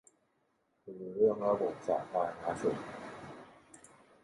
[0.81, 2.77] คือเรื่องระบบสาธารณสุข